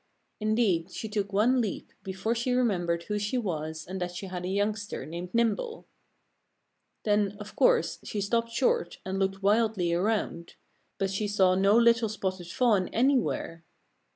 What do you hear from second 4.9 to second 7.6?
named Nimble. Then, of